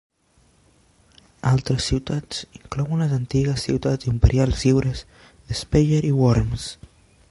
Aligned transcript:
Altres 1.49 1.89
ciutats 1.91 2.41
inclouen 2.61 3.05
les 3.05 3.15
antigues 3.19 3.67
ciutats 3.69 4.11
imperials 4.15 4.65
lliures 4.67 5.05
d"Speyer 5.51 6.05
i 6.13 6.17
Worms. 6.23 6.71